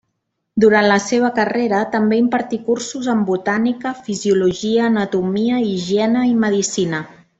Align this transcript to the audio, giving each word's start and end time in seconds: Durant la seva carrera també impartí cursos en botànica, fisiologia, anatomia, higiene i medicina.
Durant 0.61 0.85
la 0.91 0.95
seva 1.07 1.29
carrera 1.39 1.81
també 1.95 2.17
impartí 2.21 2.59
cursos 2.69 3.09
en 3.13 3.21
botànica, 3.27 3.93
fisiologia, 4.09 4.89
anatomia, 4.95 5.61
higiene 5.69 6.25
i 6.33 6.37
medicina. 6.47 7.05